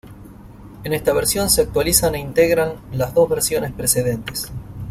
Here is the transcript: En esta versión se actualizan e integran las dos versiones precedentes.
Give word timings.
En 0.83 0.93
esta 0.93 1.13
versión 1.13 1.51
se 1.51 1.61
actualizan 1.61 2.15
e 2.15 2.19
integran 2.19 2.73
las 2.91 3.13
dos 3.13 3.29
versiones 3.29 3.71
precedentes. 3.71 4.51